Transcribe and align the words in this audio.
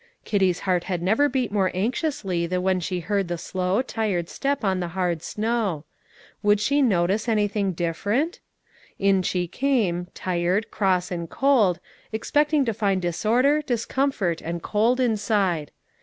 Kitty's 0.25 0.61
heart 0.61 0.85
had 0.85 1.03
never 1.03 1.29
beat 1.29 1.51
more 1.51 1.69
anxiously 1.75 2.47
than 2.47 2.63
when 2.63 2.79
she 2.79 3.01
heard 3.01 3.27
the 3.27 3.37
slow, 3.37 3.83
tired 3.83 4.29
step 4.29 4.63
on 4.63 4.79
the 4.79 4.87
hard 4.97 5.21
snow. 5.21 5.85
Would 6.41 6.59
she 6.59 6.81
notice 6.81 7.29
anything 7.29 7.73
different? 7.73 8.39
In 8.97 9.21
she 9.21 9.45
came, 9.47 10.07
tired, 10.15 10.71
cross, 10.71 11.11
and 11.11 11.29
cold, 11.29 11.79
expecting 12.11 12.65
to 12.65 12.73
find 12.73 12.99
disorder, 12.99 13.61
discomfort, 13.61 14.41
and 14.41 14.63
cold 14.63 14.99
inside. 14.99 15.69